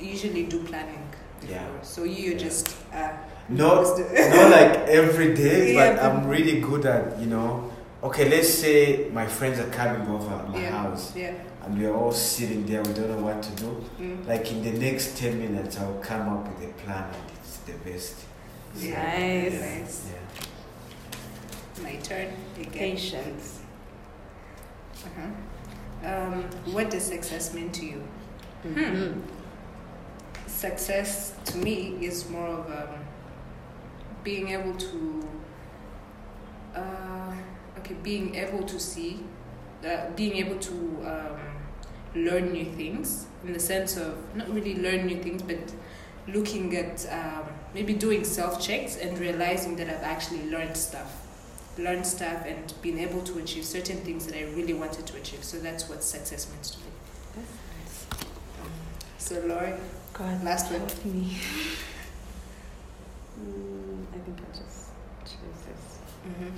[0.00, 1.04] usually do planning.
[1.48, 1.62] Yeah.
[1.82, 2.38] So you Yeah.
[2.46, 3.12] just uh,
[3.48, 3.98] Not just
[4.36, 7.70] not like every day, Yeah, but but- I'm really good at you know.
[8.02, 10.70] Okay, let's say my friends are coming over at my yeah.
[10.70, 11.34] house, Yeah.
[11.64, 12.82] and we're all sitting there.
[12.82, 13.84] We don't know what to do.
[14.00, 14.26] Mm.
[14.26, 17.72] Like in the next ten minutes, I'll come up with a plan, and it's the
[17.90, 18.16] best.
[18.76, 19.02] Yeah.
[19.02, 19.60] Nice.
[19.60, 20.10] Nice.
[20.12, 21.82] Yeah.
[21.84, 22.72] My turn again.
[22.72, 23.60] Patience.
[25.04, 26.08] Uh-huh.
[26.08, 28.02] Um, what does success mean to you?
[28.64, 29.20] Mhm.
[30.46, 33.04] Success to me is more of um,
[34.24, 35.28] being able to,
[38.02, 39.20] being able to see,
[39.86, 40.72] uh, being able to
[41.04, 41.38] um,
[42.14, 45.58] learn new things in the sense of not really learn new things, but
[46.28, 51.16] looking at um, maybe doing self checks and realizing that I've actually learned stuff.
[51.78, 55.42] Learned stuff and been able to achieve certain things that I really wanted to achieve.
[55.44, 56.84] So that's what success means to me.
[59.18, 59.74] So, Laurie,
[60.12, 60.86] God, Last one.
[61.12, 61.36] me.
[63.40, 64.90] Mm, I think I'll just
[65.24, 65.98] choose this.
[66.28, 66.50] mm-hmm.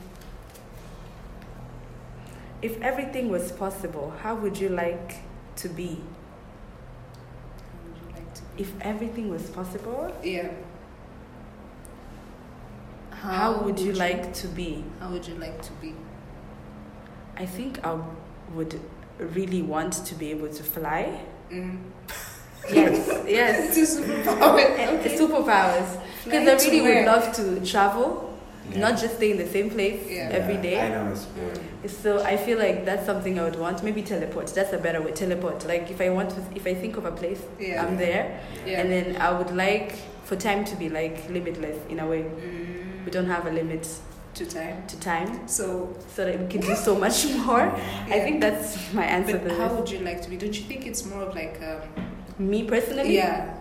[2.62, 5.16] If everything was possible, how would you like
[5.56, 6.00] to be?
[7.64, 8.62] How would you like to be?
[8.62, 10.48] If everything was possible, Yeah.
[13.10, 14.84] how, would you like to be?
[15.00, 15.94] How would you like to be?
[17.36, 17.98] I think I
[18.54, 18.80] would
[19.18, 21.20] really want to be able to fly.
[21.50, 21.78] Mm.
[22.72, 23.76] Yes, yes.
[23.76, 24.54] it's a superpower.
[25.00, 25.18] Okay.
[25.18, 26.00] Superpowers.
[26.24, 28.31] Because I really would love to travel,
[28.70, 28.78] Yeah.
[28.80, 30.28] not just stay in the same place Yeah.
[30.32, 30.80] every Yeah, day.
[30.80, 31.68] I know it's boring.
[31.88, 33.82] So I feel like that's something I would want.
[33.82, 34.46] Maybe teleport.
[34.54, 35.10] That's a better way.
[35.12, 35.66] Teleport.
[35.66, 37.82] Like if I want to, if I think of a place, Yeah.
[37.84, 38.80] I'm there, Yeah.
[38.80, 39.92] and then I would like
[40.24, 42.22] for time to be like limitless in a way.
[42.22, 43.04] Mm.
[43.04, 43.88] We don't have a limit
[44.34, 44.84] to time.
[44.86, 47.74] to time, So, so that we can do so much more.
[48.08, 49.78] I think that's my answer but to how this.
[49.78, 50.36] would you like to be?
[50.36, 51.80] Don't you think it's more of like, um,
[52.38, 53.54] Me personally, yeah,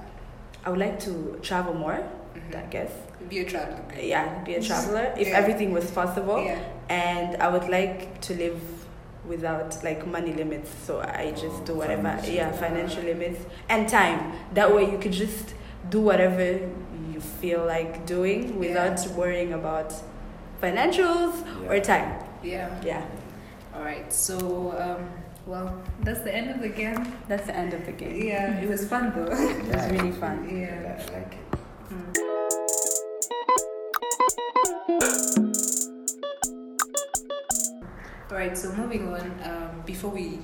[0.66, 2.00] I would like to travel more.
[2.36, 2.56] Mhm.
[2.56, 2.92] I guess.
[3.32, 3.82] Be a traveler?
[4.14, 5.38] Yeah, be a traveler if Yeah.
[5.42, 6.38] everything was possible.
[6.50, 6.60] Yeah.
[6.90, 8.60] and I would like to live
[9.34, 10.70] without like money limits.
[10.86, 12.34] So I just Oh, do whatever, financial.
[12.40, 13.40] yeah, financial limits
[13.74, 14.20] and time.
[14.58, 15.46] That way you could just
[15.96, 16.44] do whatever
[17.14, 19.90] you feel like doing without worrying about
[20.62, 21.34] financials
[21.70, 22.10] or time.
[22.44, 22.70] Yeah.
[22.92, 23.04] Yeah,
[23.76, 24.12] All right.
[24.12, 24.36] So,
[24.84, 25.02] um,
[25.52, 25.68] well,
[26.06, 27.02] that's the end of the game.
[27.30, 28.16] that's the end of the game.
[28.32, 29.32] Yeah, it was fun though.
[29.32, 30.38] It was really fun.
[30.52, 31.00] Yeah.
[38.32, 39.22] All right, so moving on.
[39.44, 40.40] Um, before we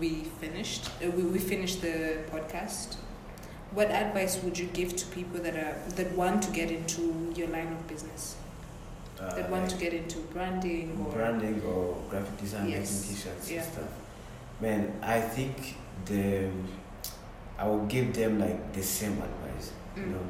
[0.00, 2.94] we finished, uh, we we finished the podcast.
[3.72, 7.48] What advice would you give to people that are that want to get into your
[7.48, 8.36] line of business?
[9.20, 12.92] Uh, That want to get into branding or branding or graphic design, Yes.
[12.92, 13.62] making t-shirts Yeah.
[13.62, 13.90] and stuff.
[14.60, 15.74] Man, I think
[16.06, 16.50] the
[17.58, 19.72] I will give them like the same advice.
[19.96, 20.12] You Mm.
[20.14, 20.24] know,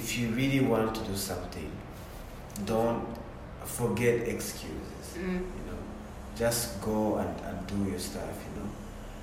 [0.00, 1.70] if you really want to do something,
[2.66, 3.04] don't
[3.64, 5.06] forget excuses.
[5.18, 5.42] Mm.
[6.36, 8.22] Just go and, and do your stuff.
[8.54, 8.68] You know,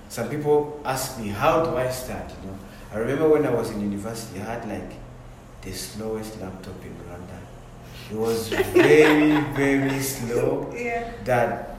[0.09, 2.29] some people ask me how do I start.
[2.41, 2.57] You know,
[2.93, 4.91] I remember when I was in university, I had like
[5.61, 7.39] the slowest laptop in Rwanda.
[8.11, 11.11] It was very very slow Yeah.
[11.25, 11.75] that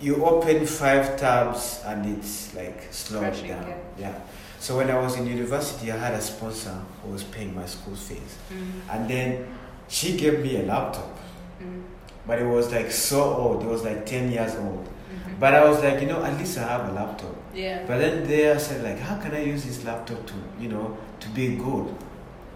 [0.00, 3.68] you open five tabs and it's like slowed Crashing, down.
[3.68, 3.76] yeah.
[3.98, 4.20] Yeah.
[4.60, 7.94] So when I was in university, I had a sponsor who was paying my school
[7.96, 8.80] fees, Mm.
[8.90, 9.46] and then
[9.88, 11.18] she gave me a laptop,
[11.62, 11.82] Mm.
[12.28, 13.62] But it was like so old.
[13.64, 14.84] It was like ten years old.
[14.86, 15.38] Mhm.
[15.40, 17.34] But I was like, you know, at least I have a laptop.
[17.54, 17.78] yeah.
[17.88, 20.96] But then there I said like, how can I use this laptop to, you know,
[21.20, 21.86] to be good?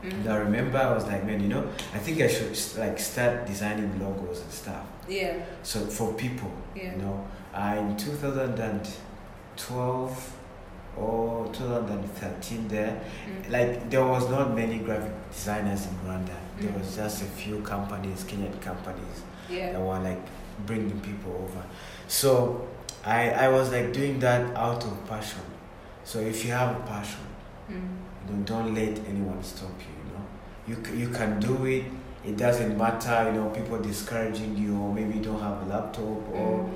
[0.05, 0.13] Mm.
[0.13, 1.65] And I remember I was like, man, you know,
[1.97, 2.55] I think I should
[2.85, 4.85] like start designing logos and stuff.
[5.09, 5.35] Yeah.
[5.63, 6.91] So for people, Yeah.
[6.93, 7.17] you know,
[7.55, 10.33] uh, in 2012
[10.97, 13.51] or 2013 there, Mm.
[13.51, 16.37] like there was not many graphic designers in Rwanda.
[16.61, 16.79] There Mm.
[16.81, 19.79] was just a few companies, Kenyan companies that Yeah.
[19.79, 20.21] were like
[20.67, 21.63] bringing people over.
[22.09, 22.67] So
[23.05, 25.41] I, I was like doing that out of passion.
[26.05, 27.21] So if you have a passion,
[27.71, 27.75] Mm.
[28.29, 29.95] you know, don't let anyone stop you.
[30.69, 31.85] You know, you you can do it.
[32.25, 33.31] It doesn't matter.
[33.33, 36.71] You know, people discouraging you, or maybe you don't have a laptop, or Mm.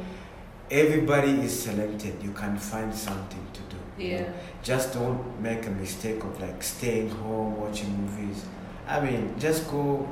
[0.71, 2.15] everybody is selected.
[2.23, 3.77] You can find something to do.
[3.99, 4.21] you Yeah.
[4.23, 4.29] know.
[4.63, 8.45] Just don't make a mistake of like staying home watching movies.
[8.87, 10.07] I mean, just go,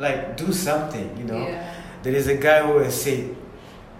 [0.00, 1.08] like, do something.
[1.16, 1.46] You know.
[1.48, 1.72] Yeah.
[2.02, 3.34] There is a guy who has said,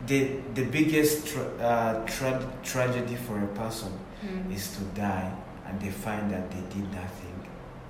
[0.06, 4.52] the the biggest tra- uh, tra- tragedy for a person Mm.
[4.54, 5.30] is to die
[5.66, 7.37] and they find that they did nothing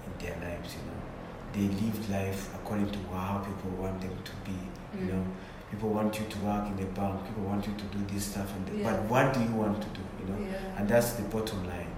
[0.06, 0.96] in their lives, you know.
[1.56, 4.58] they lived life according to how people want them to be.
[4.98, 5.12] You Mm.
[5.12, 5.24] know,
[5.70, 7.24] people want you to work in the bank.
[7.26, 8.76] People want you to do this stuff, and that.
[8.76, 8.90] Yeah.
[8.90, 10.02] but what do you want to do?
[10.20, 10.76] You know, Yeah.
[10.78, 11.90] and that's the bottom line.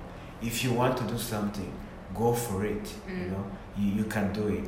[0.43, 1.73] If you want to do something,
[2.15, 2.87] go for it.
[3.09, 3.31] You Mm.
[3.33, 3.45] know,
[3.77, 4.67] you, you can do it.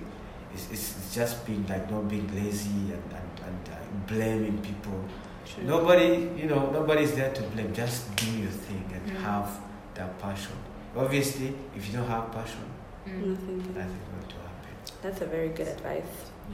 [0.55, 5.05] It's, it's, it's just being like not being lazy and, and, and uh, blaming people.
[5.47, 5.65] True.
[5.65, 7.73] Nobody, you know, nobody's there to blame.
[7.75, 9.21] Just do your thing and Mm.
[9.23, 9.49] have
[9.95, 10.53] that passion.
[10.97, 12.65] Obviously, if you don't have passion,
[13.07, 13.27] Mm.
[13.27, 13.59] Nothing.
[13.59, 14.75] nothing's going to happen.
[15.03, 16.05] That's a very good advice.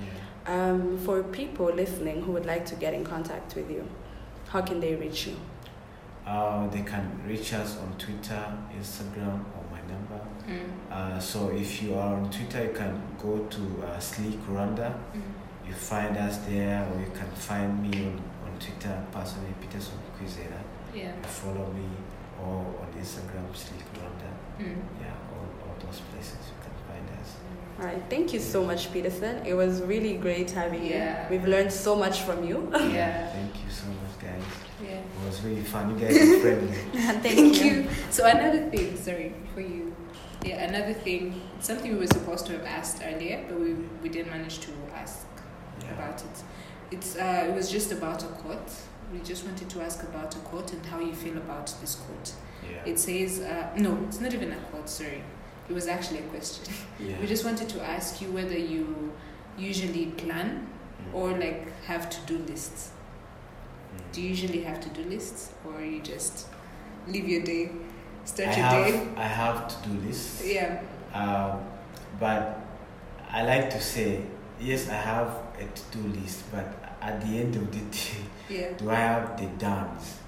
[0.01, 0.71] Yeah.
[0.71, 3.87] Um, for people listening who would like to get in contact with you,
[4.49, 5.37] how can they reach you?
[6.27, 8.43] Uh, they can reach us on Twitter,
[8.79, 10.15] Instagram, or my number.
[10.17, 10.38] Mm.
[10.91, 14.93] Uh, so if you are on Twitter, you can go to uh, Sleek Rwanda.
[15.15, 15.23] Mm.
[15.67, 20.61] You find us there, or you can find me on, on Twitter, personally Peterson Kwizera.
[20.95, 21.15] Yeah.
[21.15, 21.87] You follow me,
[22.43, 24.31] or on Instagram, Sleek Rwanda.
[24.59, 24.77] Mm.
[25.01, 27.35] Yeah, all, all those places you can find us.
[27.79, 28.03] All right.
[28.09, 29.45] Thank you so much, Peterson.
[29.47, 31.25] It was really great having Yeah.
[31.31, 31.37] you.
[31.39, 32.69] We've learned so much from you.
[32.73, 33.29] Yeah.
[33.33, 34.43] Thank you so much, guys.
[34.83, 34.97] Yeah.
[34.99, 35.91] It was really fun.
[35.91, 36.73] You guys are friendly.
[36.93, 37.87] Thank, Thank you.
[38.11, 39.95] So another thing, sorry, for you.
[40.49, 44.31] Yeah, another thing, something we were supposed to have asked earlier, but we, we didn't
[44.31, 45.27] manage to ask
[45.83, 45.93] Yeah.
[45.93, 46.37] about it.
[46.91, 48.71] It's uh, it was just about a quote.
[49.13, 52.33] We just wanted to ask about a quote and how you feel about this quote.
[52.63, 52.91] Yeah.
[52.93, 54.89] It says, uh, no, it's not even a quote.
[54.89, 55.23] Sorry,
[55.69, 56.65] it was actually a question.
[56.99, 57.21] yeah.
[57.21, 59.13] We just wanted to ask you whether you
[59.59, 60.67] usually plan
[60.99, 61.15] Mm.
[61.15, 62.91] or like have to do lists.
[62.91, 64.13] Mm.
[64.13, 66.47] Do you usually have to do lists, or you just
[67.07, 67.71] live your day,
[68.29, 69.09] start I your have, day?
[69.17, 70.43] I have to do this.
[70.45, 70.81] Yeah.
[71.14, 71.61] Um,
[72.21, 72.61] but
[73.31, 74.23] I like to say,
[74.61, 76.67] yes, I have a to do list, but
[77.01, 78.73] at the end of the day, Yeah.
[78.79, 80.19] do I have the dance?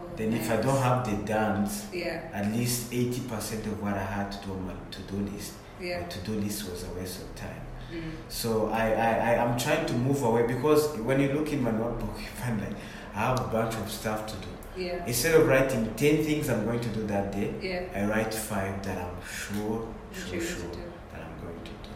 [0.00, 2.20] Oh, Then if I don't have the dance, Yeah.
[2.32, 6.00] at least 80% of what I had to do on my to do list, Yeah.
[6.00, 7.62] my to do list was a waste of time.
[7.92, 8.12] Mm.
[8.28, 11.70] So I, I, I am trying to move away because when you look in my
[11.70, 12.76] notebook, you find like
[13.14, 14.48] I have a bunch of stuff to do.
[14.78, 15.04] Yeah.
[15.06, 17.82] Instead of writing 10 things I'm going to do that day, Yeah.
[17.94, 20.92] I write five that I'm sure, What sure, sure want to do.
[21.12, 21.90] that I'm going to do.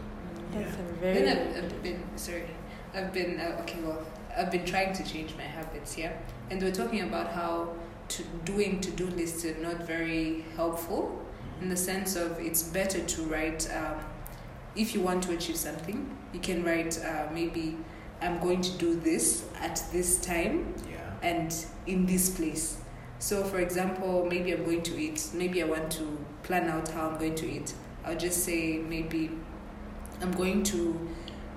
[0.59, 0.63] Mm.
[0.65, 0.83] That's Yeah.
[0.83, 2.43] a very Then I've, I've been sorry.
[2.93, 3.79] I've been uh, okay.
[3.81, 4.05] Well,
[4.37, 5.97] I've been trying to change my habits.
[5.97, 6.13] Yeah,
[6.49, 7.73] and we're talking about how
[8.09, 11.19] to doing to do lists are not very helpful
[11.61, 13.67] in the sense of it's better to write.
[13.73, 13.99] Um,
[14.75, 17.77] if you want to achieve something, you can write uh, maybe
[18.21, 21.02] I'm going to do this at this time Yeah.
[21.23, 22.77] And in this place.
[23.19, 25.29] So, for example, maybe I'm going to eat.
[25.33, 27.73] Maybe I want to plan out how I'm going to eat.
[28.05, 29.31] I'll just say maybe
[30.21, 31.09] I'm going to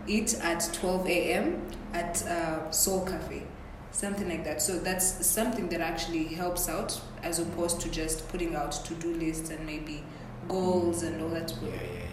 [0.07, 1.67] eat at 12 a.m.
[1.93, 3.43] at uh, Soul Cafe,
[3.91, 4.63] something like that.
[4.63, 9.51] So that's something that actually helps out as opposed to just putting out to-do lists
[9.51, 10.05] and maybe
[10.49, 11.53] goals and all that.
[11.61, 12.06] Yeah, yeah,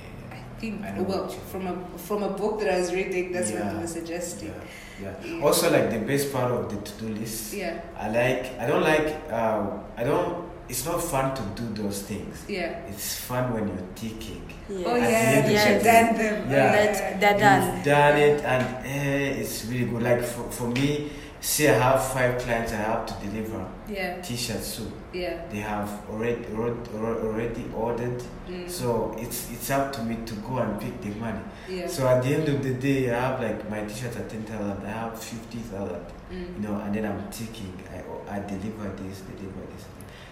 [0.72, 3.74] well from a from a book that I was reading, that's what Yeah.
[3.74, 4.50] they were suggesting.
[4.50, 5.14] yeah.
[5.24, 5.36] Yeah.
[5.38, 5.44] yeah.
[5.44, 8.60] Also, like the best part of the to-do list, Yeah, I like.
[8.60, 9.08] I don't like.
[9.30, 9.66] Uh,
[9.98, 10.50] I don't.
[10.70, 12.44] It's not fun to do those things.
[12.48, 12.88] yeah.
[12.88, 14.44] It's fun when you're ticking.
[14.70, 14.88] Yeah.
[14.88, 16.04] Oh At yeah, end of you the should day.
[16.04, 16.52] done them.
[16.52, 16.72] Yeah.
[16.72, 17.76] That, they're done.
[17.76, 20.04] You've done it, and eh, it's really good.
[20.04, 24.78] Like for, for me, say I have five clients I have to deliver Yeah, t-shirts
[24.78, 24.84] to.
[25.12, 25.42] yeah.
[25.52, 26.90] They have already already
[27.28, 28.70] already ordered, Mm.
[28.70, 31.40] so it's it's up to me to go and pick the money.
[31.70, 31.88] yeah.
[31.88, 34.86] So at the end of the day, I have like my t-shirts at ten thousand.
[34.86, 36.56] I have fifty thousand, Mm.
[36.56, 37.74] you know, and then I'm ticking.
[37.92, 38.00] I
[38.38, 39.84] I deliver this, deliver this.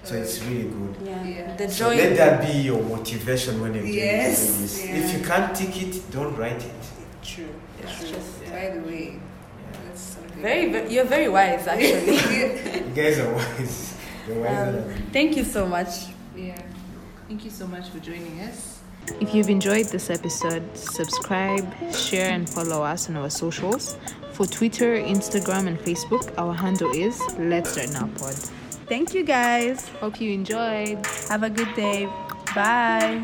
[0.04, 0.96] So it's really good.
[1.06, 1.24] Yeah.
[1.24, 1.56] Yeah.
[1.56, 1.98] The So joy.
[1.98, 4.86] let that be your motivation when you're doing Yes, this.
[4.86, 4.96] yeah.
[4.96, 6.74] If you can't take it, don't write it.
[7.24, 7.46] True.
[7.80, 7.90] Yeah.
[7.98, 8.08] True.
[8.08, 9.80] Just- By the way, Yeah.
[9.88, 10.42] that's something.
[10.42, 12.18] very, ve- you're very wise, actually.
[12.88, 13.94] You guys are wise.
[14.28, 15.90] You're wiser Um, than thank you so much.
[16.36, 16.58] yeah.
[17.28, 18.80] Thank you so much for joining us.
[19.20, 23.98] If you've enjoyed this episode, subscribe, share, and follow us on our socials.
[24.34, 28.36] For Twitter, Instagram, and Facebook, our handle is Let's Start Now Pod.
[28.92, 29.88] Thank you, guys.
[30.02, 31.00] Hope you enjoyed.
[31.30, 32.08] Have a good day.
[32.54, 33.24] Bye.